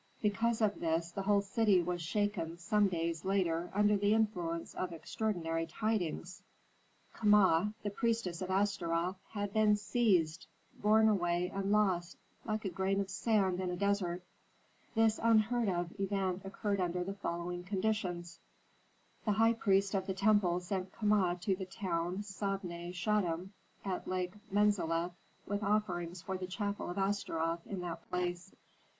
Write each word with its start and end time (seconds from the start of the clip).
Because 0.19 0.61
of 0.61 0.79
this 0.79 1.11
the 1.11 1.21
whole 1.21 1.43
city 1.43 1.79
was 1.79 2.01
shaken 2.01 2.57
some 2.57 2.87
days 2.87 3.23
later 3.23 3.69
under 3.71 3.95
the 3.95 4.15
influence 4.15 4.73
of 4.73 4.91
extraordinary 4.91 5.67
tidings: 5.67 6.41
Kama, 7.13 7.75
the 7.83 7.91
priestess 7.91 8.41
of 8.41 8.49
Astaroth, 8.49 9.17
had 9.29 9.53
been 9.53 9.75
seized, 9.75 10.47
borne 10.81 11.07
away 11.07 11.51
and 11.53 11.71
lost, 11.71 12.17
like 12.45 12.65
a 12.65 12.69
grain 12.69 12.99
of 12.99 13.11
sand 13.11 13.59
in 13.59 13.69
a 13.69 13.75
desert. 13.75 14.23
This 14.95 15.19
unheard 15.21 15.69
of 15.69 15.91
event 15.99 16.41
occurred 16.45 16.81
under 16.81 17.03
the 17.03 17.13
following 17.13 17.63
conditions: 17.63 18.39
The 19.25 19.33
high 19.33 19.53
priest 19.53 19.93
of 19.93 20.07
the 20.07 20.15
temple 20.15 20.61
sent 20.61 20.91
Kama 20.93 21.37
to 21.41 21.55
the 21.55 21.65
town 21.67 22.23
Sabne 22.23 22.91
Chetam 22.91 23.51
at 23.85 24.07
Lake 24.07 24.33
Menzaleh 24.51 25.11
with 25.45 25.61
offerings 25.61 26.23
for 26.23 26.39
the 26.39 26.47
chapel 26.47 26.89
of 26.89 26.97
Astaroth 26.97 27.67
in 27.67 27.81
that 27.81 28.09
place. 28.09 28.55